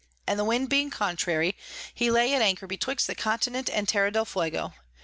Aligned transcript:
and 0.25 0.39
the 0.39 0.43
Wind 0.43 0.67
being 0.67 0.89
contrary, 0.89 1.55
he 1.93 2.09
lay 2.09 2.33
at 2.33 2.41
anchor 2.41 2.65
betwixt 2.65 3.05
the 3.05 3.13
Continent 3.13 3.69
and 3.69 3.87
Terra 3.87 4.09
del 4.09 4.25
Fuego. 4.25 4.73